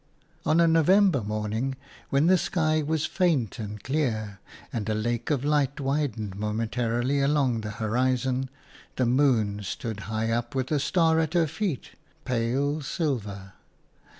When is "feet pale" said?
11.45-12.81